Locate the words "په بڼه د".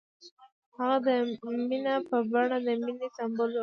2.09-2.69